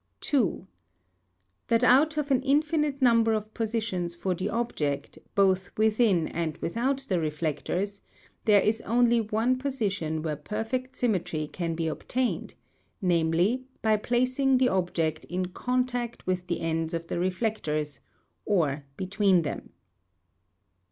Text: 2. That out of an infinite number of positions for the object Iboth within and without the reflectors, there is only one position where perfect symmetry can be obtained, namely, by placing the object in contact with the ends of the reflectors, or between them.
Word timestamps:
2. 0.21 0.65
That 1.67 1.83
out 1.83 2.17
of 2.17 2.31
an 2.31 2.41
infinite 2.41 3.03
number 3.03 3.33
of 3.33 3.53
positions 3.53 4.15
for 4.15 4.33
the 4.33 4.49
object 4.49 5.19
Iboth 5.37 5.69
within 5.77 6.27
and 6.27 6.57
without 6.57 7.01
the 7.01 7.19
reflectors, 7.19 8.01
there 8.45 8.61
is 8.61 8.81
only 8.81 9.21
one 9.21 9.59
position 9.59 10.23
where 10.23 10.35
perfect 10.35 10.95
symmetry 10.95 11.45
can 11.45 11.75
be 11.75 11.85
obtained, 11.87 12.55
namely, 12.99 13.65
by 13.83 13.95
placing 13.95 14.57
the 14.57 14.69
object 14.69 15.23
in 15.25 15.49
contact 15.49 16.25
with 16.25 16.47
the 16.47 16.61
ends 16.61 16.95
of 16.95 17.05
the 17.05 17.19
reflectors, 17.19 17.99
or 18.43 18.85
between 18.97 19.43
them. 19.43 19.69